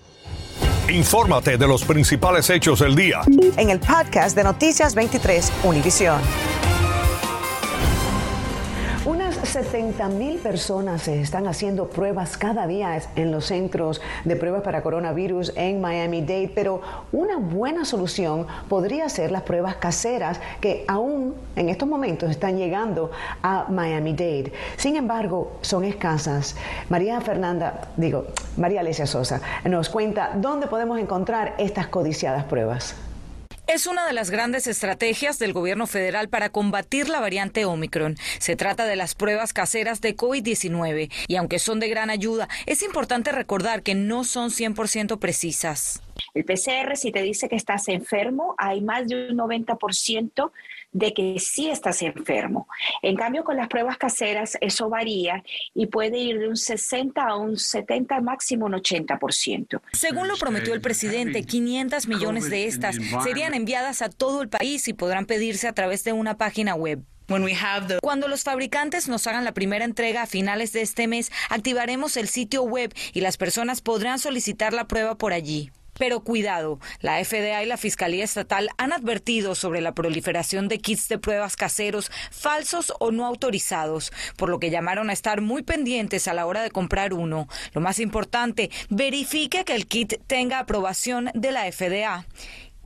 Infórmate 0.89 1.59
de 1.59 1.67
los 1.67 1.85
principales 1.85 2.49
hechos 2.49 2.81
del 2.81 2.95
día. 2.95 3.21
En 3.57 3.71
el 3.71 3.81
podcast 3.81 4.37
de 4.37 4.45
Noticias 4.45 4.95
23, 4.95 5.53
Univisión. 5.65 6.21
70 9.47 10.09
mil 10.09 10.39
personas 10.39 11.03
se 11.03 11.21
están 11.21 11.47
haciendo 11.47 11.89
pruebas 11.89 12.37
cada 12.37 12.67
día 12.67 13.01
en 13.15 13.31
los 13.31 13.47
centros 13.47 14.01
de 14.25 14.35
pruebas 14.35 14.63
para 14.63 14.83
coronavirus 14.83 15.53
en 15.57 15.81
Miami-Dade, 15.81 16.51
pero 16.55 16.81
una 17.13 17.37
buena 17.39 17.85
solución 17.85 18.47
podría 18.69 19.09
ser 19.09 19.31
las 19.31 19.43
pruebas 19.43 19.77
caseras 19.77 20.41
que 20.61 20.85
aún 20.89 21.35
en 21.55 21.69
estos 21.69 21.89
momentos 21.89 22.31
están 22.31 22.59
llegando 22.59 23.13
a 23.43 23.67
Miami-Dade. 23.69 24.53
Sin 24.77 24.97
embargo, 24.97 25.53
son 25.61 25.85
escasas. 25.85 26.57
María 26.89 27.21
Fernanda, 27.21 27.89
digo, 27.97 28.27
María 28.57 28.81
Alesia 28.81 29.07
Sosa, 29.07 29.41
nos 29.65 29.89
cuenta 29.89 30.33
dónde 30.35 30.67
podemos 30.67 30.99
encontrar 30.99 31.55
estas 31.59 31.87
codiciadas 31.87 32.45
pruebas. 32.45 32.97
Es 33.67 33.89
una 33.89 34.07
de 34.07 34.13
las 34.13 34.31
grandes 34.31 34.69
estrategias 34.69 35.41
del 35.41 35.53
gobierno 35.53 35.89
federal 35.89 36.29
para 36.29 36.51
combatir 36.51 37.09
la 37.09 37.19
variante 37.19 37.65
Omicron. 37.65 38.17
Se 38.39 38.55
trata 38.55 38.85
de 38.85 38.95
las 38.95 39.17
pruebas 39.17 39.53
caseras 39.53 40.01
de 40.01 40.17
COVID-19 40.17 41.11
y 41.27 41.35
aunque 41.35 41.59
son 41.59 41.81
de 41.81 41.89
gran 41.89 42.09
ayuda, 42.09 42.49
es 42.67 42.83
importante 42.83 43.33
recordar 43.33 43.83
que 43.83 43.97
no 43.97 44.23
son 44.23 44.51
100% 44.51 45.19
precisas. 45.19 46.01
El 46.35 46.45
PCR, 46.45 46.97
si 46.97 47.11
te 47.11 47.23
dice 47.23 47.49
que 47.49 47.57
estás 47.57 47.89
enfermo, 47.89 48.55
hay 48.57 48.83
más 48.83 49.09
de 49.09 49.31
un 49.31 49.37
90% 49.37 50.53
de 50.97 51.13
que 51.13 51.39
sí 51.39 51.69
estás 51.69 52.01
enfermo. 52.01 52.67
En 53.03 53.17
cambio, 53.17 53.45
con 53.45 53.59
las 53.59 53.69
pruebas 53.69 53.99
caseras, 53.99 54.57
eso 54.63 54.89
varía 54.89 55.45
y 55.75 55.87
puede 55.89 56.17
ir 56.17 56.39
de 56.39 56.49
un 56.49 56.57
60 56.57 57.23
a 57.23 57.37
un 57.37 57.59
70, 57.59 58.23
máximo 58.23 58.65
un 58.65 58.73
80%. 58.73 59.83
Según 59.93 60.27
lo 60.27 60.37
prometió 60.39 60.73
el 60.73 60.81
presidente, 60.81 61.45
500 61.45 62.09
millones 62.09 62.49
de 62.49 62.67
estas 62.67 62.97
serían 63.23 63.53
enviadas 63.53 64.01
a 64.01 64.09
todo 64.09 64.41
el 64.41 64.49
país 64.49 64.89
y 64.89 64.95
podrán 64.95 65.27
pedirse 65.27 65.69
a 65.69 65.75
través 65.75 66.03
de 66.03 66.15
una 66.15 66.39
página 66.39 66.75
web. 66.75 67.03
Cuando 68.01 68.29
los 68.29 68.45
fabricantes 68.45 69.09
nos 69.09 69.27
hagan 69.27 69.45
la 69.45 69.53
primera 69.53 69.85
entrega 69.85 70.23
a 70.23 70.27
finales 70.27 70.73
de 70.73 70.81
este 70.81 71.09
mes, 71.09 71.31
activaremos 71.51 72.17
el 72.17 72.29
sitio 72.29 72.63
web 72.63 72.95
y 73.13 73.21
las 73.21 73.37
personas 73.37 73.83
podrán 73.83 74.19
solicitar 74.19 74.73
la 74.73 74.87
prueba 74.87 75.19
por 75.19 75.35
allí. 75.35 75.73
Pero 75.99 76.21
cuidado, 76.21 76.79
la 77.01 77.23
FDA 77.25 77.63
y 77.63 77.67
la 77.67 77.77
Fiscalía 77.77 78.25
Estatal 78.25 78.69
han 78.79 78.93
advertido 78.93 79.55
sobre 79.55 79.81
la 79.81 79.93
proliferación 79.93 80.69
de 80.69 80.79
kits 80.79 81.09
de 81.09 81.19
pruebas 81.19 81.57
caseros 81.57 82.11
falsos 82.31 82.93
o 83.01 83.11
no 83.11 83.27
autorizados, 83.27 84.13
por 84.37 84.49
lo 84.49 84.59
que 84.59 84.71
llamaron 84.71 85.11
a 85.11 85.13
estar 85.13 85.41
muy 85.41 85.63
pendientes 85.63 86.29
a 86.29 86.35
la 86.35 86.47
hora 86.47 86.63
de 86.63 86.71
comprar 86.71 87.15
uno. 87.15 87.49
Lo 87.73 87.81
más 87.81 87.99
importante, 87.99 88.71
verifique 88.91 89.65
que 89.65 89.75
el 89.75 89.87
kit 89.87 90.15
tenga 90.27 90.59
aprobación 90.59 91.31
de 91.35 91.53
la 91.53 91.71
FDA. 91.71 92.27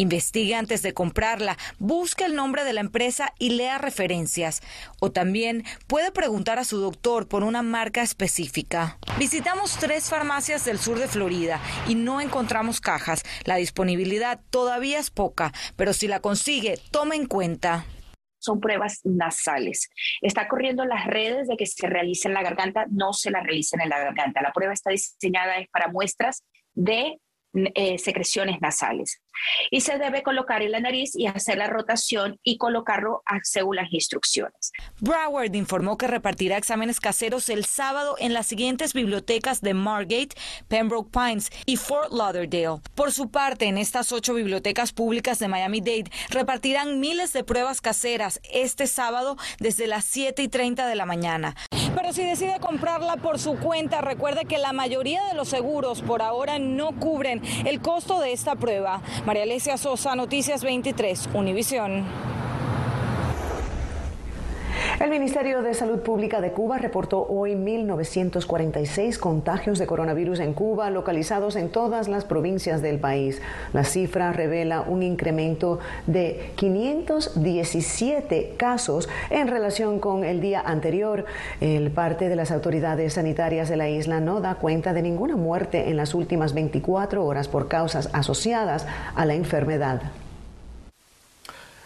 Investigue 0.00 0.54
antes 0.54 0.80
de 0.80 0.95
comprarla, 0.95 1.59
busque 1.78 2.25
el 2.25 2.35
nombre 2.35 2.64
de 2.64 2.73
la 2.73 2.80
empresa 2.80 3.35
y 3.38 3.50
lea 3.50 3.76
referencias. 3.76 4.62
O 4.99 5.12
también 5.12 5.62
puede 5.88 6.11
preguntar 6.11 6.59
a 6.59 6.64
su 6.64 6.78
doctor 6.78 7.28
por 7.28 7.45
una 7.45 7.61
marca 7.61 8.00
específica. 8.00 8.97
Visitamos 9.19 9.76
tres 9.76 10.09
farmacias 10.09 10.64
del 10.64 10.78
sur 10.78 10.99
de 10.99 11.07
Florida 11.07 11.61
y 11.87 11.97
no 11.97 12.23
encontramos 12.23 12.80
cajas. 12.80 13.25
La 13.45 13.57
disponibilidad 13.57 14.40
todavía 14.49 14.99
es 14.99 15.11
poca, 15.11 15.52
pero 15.76 15.92
si 15.92 16.09
la 16.09 16.21
consigue, 16.21 16.78
tome 16.90 17.16
en 17.16 17.26
cuenta 17.26 17.85
son 18.42 18.59
pruebas 18.59 19.00
nasales. 19.04 19.90
Está 20.23 20.49
corriendo 20.49 20.87
las 20.87 21.07
redes 21.07 21.47
de 21.47 21.59
que 21.59 21.66
se 21.66 21.87
realice 21.87 22.26
en 22.26 22.33
la 22.33 22.42
garganta, 22.42 22.87
no 22.90 23.12
se 23.12 23.30
la 23.30 23.42
realicen 23.42 23.83
en 23.83 23.90
la 23.90 23.99
garganta. 23.99 24.40
La 24.40 24.54
prueba 24.54 24.73
está 24.73 24.88
diseñada 24.92 25.57
para 25.71 25.88
muestras 25.88 26.42
de 26.73 27.19
eh, 27.52 27.99
secreciones 27.99 28.61
nasales. 28.61 29.21
Y 29.71 29.80
se 29.80 29.99
debe 29.99 30.23
colocar 30.23 30.62
en 30.62 30.73
la 30.73 30.80
nariz 30.80 31.12
y 31.14 31.26
hacer 31.26 31.59
la 31.59 31.66
rotación 31.66 32.38
y 32.45 32.59
colocarlo 32.59 33.23
según 33.42 33.76
las 33.76 33.92
instrucciones. 33.92 34.73
Broward 35.00 35.54
informó 35.54 35.97
que 35.97 36.07
repartirá 36.07 36.57
exámenes 36.57 37.00
caseros 37.00 37.49
el 37.49 37.64
sábado 37.64 38.16
en 38.19 38.35
las 38.35 38.47
siguientes 38.47 38.92
bibliotecas 38.92 39.61
de 39.62 39.75
Margate, 39.75 40.37
Pembroke 40.69 41.11
Pines 41.11 41.50
y 41.66 41.76
Fort 41.76 42.12
Lauderdale. 42.12 42.80
Por 42.95 43.12
su 43.12 43.30
parte, 43.30 43.66
en 43.66 43.78
estas 43.78 44.12
ocho 44.12 44.35
bibliotecas 44.35 44.92
públicas 44.92 45.38
de 45.38 45.49
Miami-Dade 45.49 46.11
repartirán 46.28 47.00
miles 47.00 47.33
de 47.33 47.45
pruebas 47.45 47.80
caseras 47.80 48.40
este 48.52 48.87
sábado 48.87 49.37
desde 49.59 49.87
las 49.87 50.04
7 50.04 50.42
y 50.42 50.49
30 50.49 50.87
de 50.87 50.95
la 50.95 51.07
mañana. 51.07 51.57
Si 52.12 52.25
decide 52.25 52.59
comprarla 52.59 53.19
por 53.19 53.38
su 53.38 53.57
cuenta, 53.57 54.00
recuerde 54.00 54.45
que 54.45 54.59
la 54.59 54.73
mayoría 54.73 55.25
de 55.26 55.35
los 55.35 55.49
seguros 55.49 56.02
por 56.02 56.23
ahora 56.23 56.59
no 56.59 56.90
cubren 56.99 57.40
el 57.64 57.81
costo 57.81 58.19
de 58.19 58.33
esta 58.33 58.57
prueba. 58.57 59.00
María 59.26 59.45
Alesia 59.45 59.76
Sosa, 59.76 60.17
Noticias 60.17 60.64
23, 60.64 61.29
Univisión. 61.35 62.40
El 65.00 65.09
Ministerio 65.09 65.62
de 65.62 65.73
Salud 65.73 66.00
Pública 66.00 66.42
de 66.42 66.52
Cuba 66.52 66.76
reportó 66.76 67.26
hoy 67.26 67.54
1.946 67.54 69.16
contagios 69.16 69.78
de 69.78 69.87
coronavirus 69.87 70.40
en 70.40 70.52
Cuba, 70.52 70.90
localizados 70.90 71.57
en 71.57 71.71
todas 71.71 72.07
las 72.07 72.26
provincias 72.26 72.83
del 72.83 72.99
país. 72.99 73.40
La 73.73 73.85
cifra 73.85 74.30
revela 74.35 74.83
un 74.83 75.02
incremento 75.02 75.78
de 76.07 76.52
517 76.57 78.57
casos 78.59 79.09
en 79.30 79.49
relación 79.49 80.00
con 80.00 80.23
el 80.23 80.42
día 80.42 80.61
anterior. 80.61 81.25
El 81.62 81.90
parte 81.90 82.28
de 82.28 82.37
las 82.37 82.50
autoridades 82.50 83.14
sanitarias 83.14 83.71
de 83.71 83.78
la 83.78 83.88
isla 83.88 84.21
no 84.21 84.42
da 84.42 84.57
cuenta 84.57 84.92
de 84.92 85.00
ninguna 85.00 85.35
muerte 85.35 85.88
en 85.88 85.97
las 85.97 86.14
últimas 86.14 86.52
24 86.52 87.25
horas 87.25 87.49
por 87.49 87.69
causas 87.69 88.11
asociadas 88.12 88.87
a 89.14 89.25
la 89.25 89.33
enfermedad. 89.33 90.02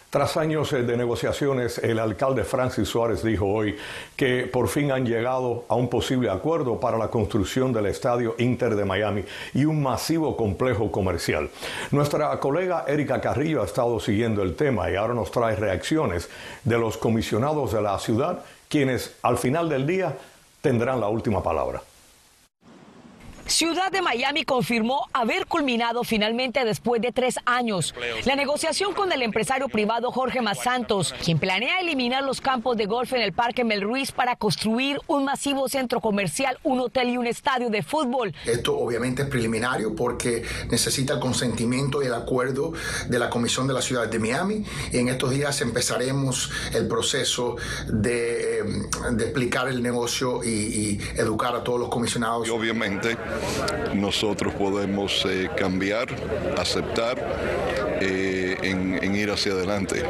Tras 0.09 0.37
años 0.37 0.71
eh, 0.71 0.83
de 0.83 0.95
negociaciones, 0.95 1.77
el 1.79 1.99
alcalde 1.99 2.43
Francis 2.43 2.87
Suárez 2.87 3.23
dijo 3.23 3.47
hoy 3.47 3.75
que 4.15 4.43
por 4.43 4.69
fin 4.69 4.91
han 4.91 5.05
llegado 5.05 5.65
a 5.67 5.75
un 5.75 5.89
posible 5.89 6.29
acuerdo 6.29 6.79
para 6.79 6.97
la 6.97 7.09
construcción 7.09 7.73
del 7.73 7.87
Estadio 7.87 8.35
Inter 8.37 8.75
de 8.75 8.85
Miami 8.85 9.25
y 9.53 9.65
un 9.65 9.83
masivo 9.83 10.37
complejo 10.37 10.91
comercial. 10.91 11.49
Nuestra 11.91 12.39
colega 12.39 12.85
Erika 12.87 13.19
Carrillo 13.19 13.61
ha 13.61 13.65
estado 13.65 13.99
siguiendo 13.99 14.41
el 14.41 14.55
tema 14.55 14.89
y 14.89 14.95
ahora 14.95 15.13
nos 15.13 15.31
trae 15.31 15.55
reacciones 15.55 16.29
de 16.63 16.77
los 16.77 16.97
comisionados 16.97 17.73
de 17.73 17.81
la 17.81 17.99
ciudad, 17.99 18.39
quienes 18.69 19.15
al 19.21 19.37
final 19.37 19.67
del 19.67 19.85
día 19.85 20.15
tendrán 20.61 20.99
la 21.01 21.09
última 21.09 21.43
palabra. 21.43 21.81
Ciudad 23.47 23.91
de 23.91 24.01
Miami 24.01 24.43
confirmó 24.43 25.07
haber 25.13 25.45
culminado 25.45 26.03
finalmente 26.03 26.65
después 26.65 26.99
de 26.99 27.11
tres 27.11 27.35
años 27.45 27.93
la 28.25 28.35
negociación 28.35 28.93
con 28.93 29.11
el 29.11 29.21
empresario 29.21 29.69
privado 29.69 30.11
Jorge 30.11 30.39
Santos, 30.61 31.13
quien 31.23 31.37
planea 31.37 31.79
eliminar 31.79 32.23
los 32.23 32.41
campos 32.41 32.75
de 32.75 32.87
golf 32.87 33.13
en 33.13 33.21
el 33.21 33.33
Parque 33.33 33.63
Mel 33.63 33.81
Ruiz 33.81 34.11
para 34.11 34.35
construir 34.35 34.99
un 35.07 35.25
masivo 35.25 35.69
centro 35.69 36.01
comercial, 36.01 36.57
un 36.63 36.79
hotel 36.79 37.09
y 37.09 37.17
un 37.17 37.27
estadio 37.27 37.69
de 37.69 37.83
fútbol. 37.83 38.33
Esto 38.45 38.77
obviamente 38.77 39.23
es 39.23 39.29
preliminario 39.29 39.95
porque 39.95 40.43
necesita 40.71 41.13
el 41.13 41.19
consentimiento 41.19 42.01
y 42.01 42.07
el 42.07 42.13
acuerdo 42.13 42.73
de 43.07 43.19
la 43.19 43.29
Comisión 43.29 43.67
de 43.67 43.73
la 43.73 43.81
Ciudad 43.81 44.07
de 44.07 44.19
Miami 44.19 44.65
y 44.91 44.97
en 44.97 45.09
estos 45.09 45.29
días 45.29 45.61
empezaremos 45.61 46.51
el 46.73 46.87
proceso 46.87 47.57
de, 47.87 48.54
de 49.11 49.23
explicar 49.23 49.67
el 49.67 49.81
negocio 49.81 50.43
y, 50.43 50.99
educar 51.15 51.55
a 51.55 51.63
todos 51.63 51.79
los 51.79 51.89
comisionados. 51.89 52.47
Y 52.47 52.51
obviamente 52.51 53.17
nosotros 53.93 54.53
podemos 54.53 55.25
eh, 55.25 55.49
cambiar, 55.57 56.07
aceptar 56.57 57.17
eh, 58.01 58.57
en, 58.61 59.15
ir 59.15 59.31
hacia 59.31 59.53
adelante. 59.53 60.03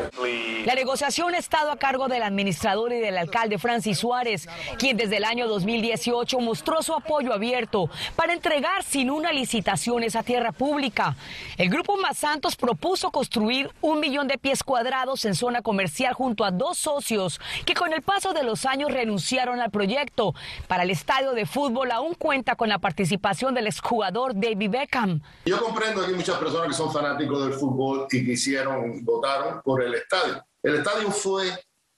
La 0.66 0.74
negociación 0.74 1.36
ha 1.36 1.38
estado 1.38 1.70
a 1.70 1.78
cargo 1.78 2.08
del 2.08 2.24
administrador 2.24 2.92
y 2.92 3.00
del 3.00 3.20
alcalde 3.20 3.60
Francis 3.60 4.00
Suárez, 4.00 4.48
quien 4.80 4.98
desde 4.98 5.18
el 5.18 5.24
año 5.24 5.48
2018 5.48 6.40
mostró 6.40 6.82
su 6.82 6.96
apoyo 6.96 7.34
abierto 7.34 7.88
para 8.16 8.34
entregar 8.34 8.84
sin 8.84 9.12
una 9.12 9.32
licitación 9.32 10.02
esa 10.02 10.24
tierra 10.24 10.52
pública. 10.52 11.16
El 11.58 11.70
grupo 11.70 11.98
Más 11.98 12.18
Santos 12.18 12.56
propuso 12.56 13.12
construir 13.12 13.70
un 13.80 14.00
millón 14.00 14.28
de 14.28 14.40
pies 14.40 14.64
cuadrados 14.64 15.24
en 15.26 15.36
zona 15.36 15.62
comercial 15.62 16.16
junto 16.16 16.44
a 16.44 16.50
dos 16.50 16.80
socios 16.80 17.40
que 17.64 17.76
con 17.76 17.94
el 17.94 18.02
paso 18.02 18.34
de 18.34 18.42
los 18.42 18.66
años 18.66 18.92
renunciaron 18.92 19.62
al 19.62 19.70
proyecto. 19.70 20.34
Para 20.68 20.82
el 20.82 20.90
estadio 20.90 21.34
de 21.34 21.46
fútbol 21.46 21.92
aún 21.92 22.16
cuenta 22.16 22.56
con 22.56 22.70
la 22.70 22.80
participación 22.80 23.54
del 23.54 23.68
exjugador 23.68 24.34
David 24.34 24.72
Beckham. 24.72 25.22
Yo 25.46 25.62
comprendo 25.62 26.02
que 26.02 26.08
hay 26.08 26.16
muchas 26.16 26.40
personas 26.40 26.70
que 26.70 26.74
son 26.74 26.92
fanáticos 26.92 27.46
del 27.46 27.54
fútbol 27.54 28.08
y 28.10 28.26
quisieron, 28.26 29.06
votaron 29.06 29.62
por 29.62 29.84
el 29.84 29.94
estadio. 29.94 30.44
El 30.66 30.78
estadio 30.78 31.12
fue 31.12 31.48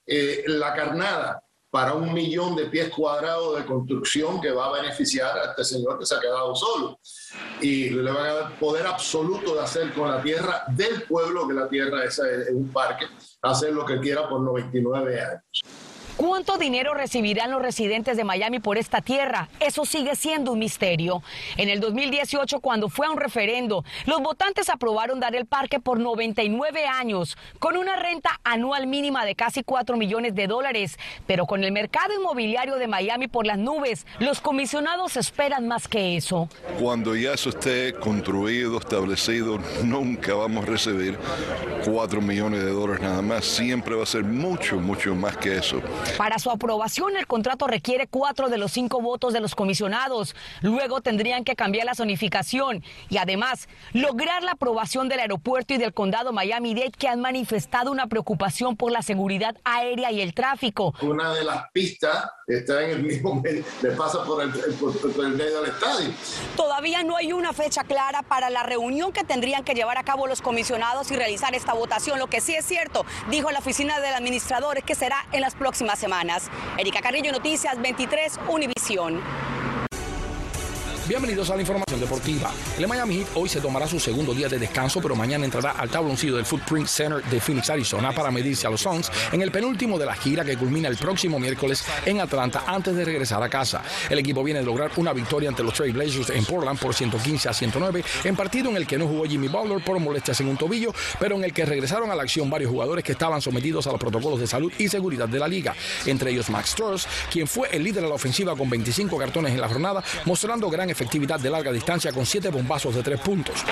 eh, 0.06 0.44
la 0.48 0.74
carnada 0.74 1.42
para 1.70 1.94
un 1.94 2.14
millón 2.14 2.54
de 2.54 2.66
pies 2.66 2.90
cuadrados 2.90 3.58
de 3.58 3.66
construcción 3.66 4.42
que 4.42 4.52
va 4.52 4.66
a 4.66 4.82
beneficiar 4.82 5.38
a 5.38 5.52
este 5.52 5.64
señor 5.64 5.98
que 5.98 6.06
se 6.06 6.16
ha 6.16 6.20
quedado 6.20 6.54
solo. 6.54 7.00
Y 7.62 7.92
le 7.92 8.12
van 8.12 8.26
a 8.26 8.34
dar 8.34 8.60
poder 8.60 8.86
absoluto 8.86 9.56
de 9.56 9.62
hacer 9.62 9.94
con 9.94 10.12
la 10.12 10.22
tierra 10.22 10.66
del 10.68 11.04
pueblo, 11.04 11.48
que 11.48 11.54
la 11.54 11.70
tierra 11.70 12.04
es, 12.04 12.20
es 12.20 12.50
un 12.50 12.68
parque, 12.74 13.06
hacer 13.42 13.72
lo 13.72 13.86
que 13.86 14.02
quiera 14.02 14.28
por 14.28 14.42
99 14.42 15.22
años. 15.22 15.44
¿Cuánto 16.18 16.58
dinero 16.58 16.96
recibirán 16.96 17.52
los 17.52 17.62
residentes 17.62 18.18
de 18.18 18.24
Miami 18.24 18.60
por 18.60 18.80
esta 18.80 19.02
tierra? 19.02 19.50
Eso 19.60 19.86
sigue 19.86 20.16
siendo 20.16 20.54
un 20.54 20.58
misterio. 20.58 21.22
En 21.58 21.70
el 21.70 21.80
2018, 21.80 22.60
cuando 22.60 22.90
fue 22.90 23.06
a 23.06 23.12
un 23.12 23.20
referendo, 23.20 23.86
los 24.08 24.20
votantes 24.22 24.68
aprobaron 24.70 25.20
dar 25.20 25.36
el 25.36 25.46
parque 25.46 25.80
por 25.80 26.00
99 26.00 26.88
años, 26.88 27.38
con 27.60 27.78
una 27.78 27.98
renta 27.98 28.40
anual 28.44 28.88
mínima 28.88 29.26
de 29.26 29.36
casi 29.36 29.62
4 29.62 29.96
millones 29.96 30.34
de 30.34 30.48
dólares. 30.48 30.98
Pero 31.28 31.46
con 31.46 31.64
el 31.64 31.72
mercado 31.72 32.16
inmobiliario 32.20 32.78
de 32.78 32.88
Miami 32.88 33.28
por 33.28 33.46
las 33.46 33.60
nubes, 33.60 34.08
los 34.18 34.42
comisionados 34.42 35.18
esperan 35.18 35.68
más 35.68 35.88
que 35.88 36.18
eso. 36.18 36.50
Cuando 36.82 37.16
ya 37.16 37.34
eso 37.34 37.50
esté 37.50 37.94
construido, 37.94 38.80
establecido, 38.80 39.60
nunca 39.84 40.34
vamos 40.34 40.64
a 40.64 40.68
recibir 40.68 41.16
4 41.86 42.22
millones 42.22 42.64
de 42.64 42.72
dólares 42.72 43.04
nada 43.04 43.22
más. 43.22 43.46
Siempre 43.46 43.94
va 43.94 44.02
a 44.02 44.08
ser 44.08 44.24
mucho, 44.24 44.78
mucho 44.78 45.14
más 45.14 45.38
que 45.38 45.58
eso. 45.58 45.80
Para 46.16 46.40
su 46.40 46.50
aprobación, 46.50 47.18
el 47.18 47.28
contrato 47.28 47.68
requiere 47.68 48.08
cuatro 48.08 48.50
de 48.50 48.58
los 48.58 48.72
cinco 48.72 49.02
votos 49.02 49.34
de 49.34 49.40
los 49.40 49.56
comisionados. 49.56 50.36
Luego 50.62 51.02
tendrían 51.02 51.44
que 51.44 51.56
cambiar 51.56 51.86
la 51.86 51.96
zonificación 51.96 52.84
y 53.10 53.18
además 53.18 53.68
lograr 53.94 54.44
la 54.44 54.54
aprobación 54.54 55.10
del 55.10 55.20
aeropuerto 55.20 55.74
y 55.74 55.78
del 55.78 55.94
condado 55.94 56.32
Miami-Dade 56.32 56.92
que 56.92 57.08
han 57.08 57.20
manifestado 57.20 57.92
una 57.92 58.08
preocupación 58.08 58.76
por 58.76 58.92
la 58.92 59.02
seguridad 59.02 59.56
aérea 59.64 60.12
y 60.12 60.22
el 60.22 60.34
tráfico. 60.34 60.94
Una 61.02 61.34
de 61.34 61.44
las 61.44 61.70
pistas 61.72 62.30
está 62.48 62.84
en 62.84 62.92
el 62.92 63.04
mismo 63.04 63.44
le 63.44 63.92
pasa 63.92 64.24
por 64.24 64.42
el, 64.42 64.52
por 64.52 65.26
el 65.26 65.34
medio 65.34 65.62
del 65.62 65.72
estadio. 65.72 66.10
Todavía 66.56 67.04
no 67.04 67.18
hay 67.18 67.34
una 67.34 67.54
fecha 67.54 67.84
clara 67.84 68.22
para 68.22 68.50
la 68.50 68.64
reunión 68.64 69.12
que 69.12 69.24
tendrían 69.24 69.64
que 69.64 69.74
llevar 69.74 69.98
a 69.98 70.04
cabo 70.04 70.28
los 70.28 70.42
comisionados 70.42 71.12
y 71.12 71.16
realizar 71.16 71.56
esta 71.56 71.74
votación. 71.74 72.20
Lo 72.20 72.28
que 72.28 72.42
sí 72.42 72.56
es 72.56 72.66
cierto, 72.66 73.06
dijo 73.30 73.52
la 73.52 73.60
oficina 73.60 74.00
del 74.00 74.14
administrador, 74.14 74.78
es 74.78 74.84
que 74.84 74.96
será 74.96 75.26
en 75.32 75.42
las 75.42 75.56
próximas 75.56 75.97
semanas. 75.98 76.50
Erika 76.78 77.02
Carrillo, 77.02 77.32
Noticias 77.32 77.82
23, 77.82 78.40
Univisión. 78.48 79.22
Bienvenidos 81.08 81.50
a 81.50 81.56
la 81.56 81.62
información 81.62 82.02
deportiva. 82.02 82.52
El 82.78 82.86
Miami 82.86 83.20
Heat 83.20 83.28
hoy 83.36 83.48
se 83.48 83.62
tomará 83.62 83.88
su 83.88 83.98
segundo 83.98 84.34
día 84.34 84.50
de 84.50 84.60
descanso, 84.60 85.00
pero 85.02 85.16
mañana 85.16 85.46
entrará 85.46 85.72
al 85.72 85.90
tabloncillo 85.90 86.36
del 86.36 86.44
Footprint 86.44 86.86
Center 86.86 87.24
de 87.24 87.40
Phoenix, 87.40 87.70
Arizona, 87.70 88.12
para 88.12 88.30
medirse 88.30 88.68
a 88.68 88.70
los 88.70 88.82
Suns 88.82 89.10
en 89.32 89.42
el 89.42 89.50
penúltimo 89.50 89.98
de 89.98 90.06
la 90.06 90.16
gira 90.16 90.44
que 90.44 90.58
culmina 90.58 90.90
el 90.90 90.98
próximo 90.98 91.40
miércoles 91.40 91.86
en 92.06 92.20
Atlanta 92.20 92.66
antes 92.68 92.94
de 92.94 93.06
regresar 93.06 93.42
a 93.42 93.48
casa. 93.48 93.82
El 94.10 94.20
equipo 94.20 94.44
viene 94.44 94.60
de 94.60 94.66
lograr 94.66 94.92
una 94.98 95.14
victoria 95.14 95.48
ante 95.48 95.64
los 95.64 95.76
Trail 95.76 95.94
Blazers 95.94 96.30
en 96.32 96.44
Portland 96.44 96.78
por 96.78 96.94
115 96.94 97.48
a 97.48 97.54
109, 97.54 98.04
en 98.26 98.36
partido 98.36 98.70
en 98.70 98.76
el 98.76 98.86
que 98.86 98.98
no 98.98 99.08
jugó 99.08 99.24
Jimmy 99.24 99.48
Butler 99.48 99.82
por 99.82 99.98
molestias 100.02 100.42
en 100.42 100.50
un 100.50 100.58
tobillo, 100.58 100.94
pero 101.22 101.38
en 101.38 101.46
el 101.46 101.54
que 101.54 101.66
regresaron 101.66 102.12
a 102.12 102.16
la 102.16 102.24
acción 102.24 102.50
varios 102.50 102.70
jugadores 102.70 103.06
que 103.06 103.14
estaban 103.14 103.42
sometidos 103.42 103.88
a 103.88 103.92
los 103.92 104.00
protocolos 104.00 104.42
de 104.42 104.48
salud 104.48 104.74
y 104.78 104.90
seguridad 104.90 105.30
de 105.30 105.40
la 105.40 105.48
liga, 105.48 105.74
entre 106.06 106.32
ellos 106.32 106.50
Max 106.50 106.72
Strauss, 106.72 107.08
quien 107.32 107.48
fue 107.48 107.70
el 107.72 107.86
líder 107.86 108.04
de 108.04 108.10
la 108.10 108.16
ofensiva 108.16 108.58
con 108.58 108.70
25 108.70 109.18
cartones 109.18 109.54
en 109.54 109.62
la 109.62 109.70
jornada, 109.70 110.04
mostrando 110.26 110.70
gran 110.70 110.97
efectividad 110.98 111.40
de 111.40 111.52
larga 111.52 111.72
distancia 111.72 112.12
con 112.12 112.26
7 112.26 112.50
bombazos 112.50 112.96
de 112.96 113.04
3 113.04 113.20
puntos. 113.20 113.64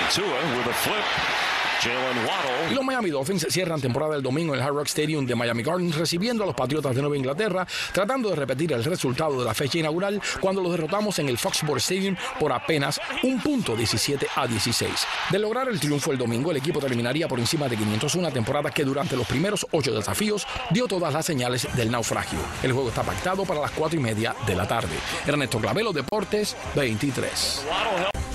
Y 2.70 2.74
los 2.74 2.84
Miami 2.84 3.10
Dolphins 3.10 3.46
cierran 3.50 3.80
temporada 3.80 4.16
el 4.16 4.22
domingo 4.22 4.54
en 4.54 4.60
el 4.60 4.66
Hard 4.66 4.74
Rock 4.74 4.86
Stadium 4.86 5.26
de 5.26 5.34
Miami 5.34 5.62
Gardens 5.62 5.96
recibiendo 5.96 6.42
a 6.42 6.46
los 6.46 6.54
Patriotas 6.54 6.94
de 6.94 7.00
Nueva 7.00 7.16
Inglaterra, 7.16 7.66
tratando 7.92 8.30
de 8.30 8.36
repetir 8.36 8.72
el 8.72 8.84
resultado 8.84 9.38
de 9.38 9.44
la 9.44 9.54
fecha 9.54 9.78
inaugural 9.78 10.20
cuando 10.40 10.62
los 10.62 10.72
derrotamos 10.72 11.18
en 11.18 11.28
el 11.28 11.38
Foxborough 11.38 11.78
Stadium 11.78 12.16
por 12.40 12.52
apenas 12.52 13.00
un 13.22 13.40
punto 13.40 13.76
17 13.76 14.26
a 14.34 14.46
16. 14.46 14.90
De 15.30 15.38
lograr 15.38 15.68
el 15.68 15.80
triunfo 15.80 16.12
el 16.12 16.18
domingo, 16.18 16.50
el 16.50 16.56
equipo 16.56 16.80
terminaría 16.80 17.28
por 17.28 17.38
encima 17.38 17.68
de 17.68 17.76
500, 17.76 18.14
una 18.14 18.30
temporada 18.30 18.70
que 18.70 18.84
durante 18.84 19.16
los 19.16 19.26
primeros 19.26 19.66
ocho 19.70 19.94
desafíos 19.94 20.46
dio 20.70 20.86
todas 20.86 21.12
las 21.12 21.26
señales 21.26 21.68
del 21.76 21.90
naufragio. 21.90 22.38
El 22.62 22.72
juego 22.72 22.88
está 22.88 23.02
pactado 23.02 23.44
para 23.44 23.60
las 23.60 23.70
cuatro 23.70 23.98
y 23.98 24.02
media 24.02 24.34
de 24.46 24.54
la 24.54 24.66
tarde. 24.66 24.96
Ernesto 25.26 25.58
Clavelo, 25.58 25.92
Deportes 25.92 26.56
23. 26.74 28.25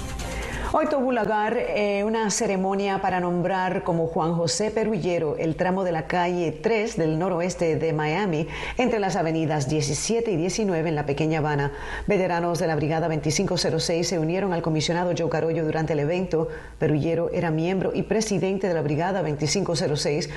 Hoy 0.73 0.85
tuvo 0.85 1.11
lugar 1.11 1.57
eh, 1.57 2.05
una 2.05 2.31
ceremonia 2.31 3.01
para 3.01 3.19
nombrar 3.19 3.83
como 3.83 4.07
Juan 4.07 4.35
José 4.35 4.71
Perullero 4.71 5.35
el 5.35 5.57
tramo 5.57 5.83
de 5.83 5.91
la 5.91 6.07
calle 6.07 6.53
3 6.53 6.95
del 6.95 7.19
noroeste 7.19 7.75
de 7.75 7.91
Miami 7.91 8.47
entre 8.77 9.01
las 9.01 9.17
avenidas 9.17 9.67
17 9.67 10.31
y 10.31 10.37
19 10.37 10.87
en 10.87 10.95
la 10.95 11.05
Pequeña 11.05 11.39
Habana. 11.39 11.73
Veteranos 12.07 12.57
de 12.57 12.67
la 12.67 12.77
Brigada 12.77 13.09
2506 13.09 14.07
se 14.07 14.17
unieron 14.17 14.53
al 14.53 14.61
comisionado 14.61 15.11
Joe 15.17 15.29
Carollo 15.29 15.65
durante 15.65 15.91
el 15.91 15.99
evento. 15.99 16.47
Perullero 16.79 17.29
era 17.33 17.51
miembro 17.51 17.91
y 17.93 18.03
presidente 18.03 18.69
de 18.69 18.73
la 18.73 18.81
Brigada 18.81 19.23
2506. 19.23 20.29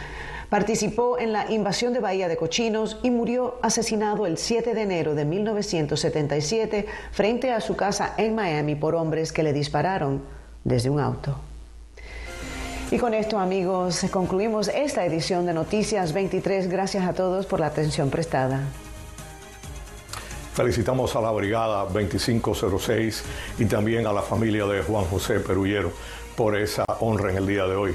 Participó 0.54 1.18
en 1.18 1.32
la 1.32 1.50
invasión 1.50 1.92
de 1.92 1.98
Bahía 1.98 2.28
de 2.28 2.36
Cochinos 2.36 2.98
y 3.02 3.10
murió 3.10 3.58
asesinado 3.60 4.24
el 4.24 4.38
7 4.38 4.72
de 4.72 4.82
enero 4.82 5.16
de 5.16 5.24
1977 5.24 6.86
frente 7.10 7.50
a 7.50 7.60
su 7.60 7.74
casa 7.74 8.14
en 8.18 8.36
Miami 8.36 8.76
por 8.76 8.94
hombres 8.94 9.32
que 9.32 9.42
le 9.42 9.52
dispararon 9.52 10.22
desde 10.62 10.90
un 10.90 11.00
auto. 11.00 11.34
Y 12.92 12.98
con 12.98 13.14
esto, 13.14 13.40
amigos, 13.40 14.06
concluimos 14.12 14.68
esta 14.68 15.04
edición 15.04 15.44
de 15.44 15.54
Noticias 15.54 16.12
23. 16.12 16.68
Gracias 16.68 17.04
a 17.04 17.14
todos 17.14 17.46
por 17.46 17.58
la 17.58 17.66
atención 17.66 18.10
prestada. 18.10 18.60
Felicitamos 20.52 21.16
a 21.16 21.20
la 21.20 21.32
Brigada 21.32 21.84
2506 21.86 23.24
y 23.58 23.64
también 23.64 24.06
a 24.06 24.12
la 24.12 24.22
familia 24.22 24.66
de 24.66 24.84
Juan 24.84 25.04
José 25.06 25.40
Perullero 25.40 25.90
por 26.36 26.56
esa 26.56 26.84
honra 27.00 27.32
en 27.32 27.38
el 27.38 27.46
día 27.48 27.64
de 27.64 27.74
hoy. 27.74 27.94